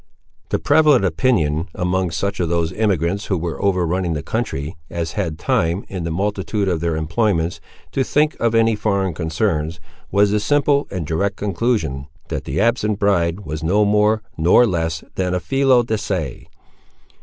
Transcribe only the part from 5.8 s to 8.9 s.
in the multitude of their employments, to think of any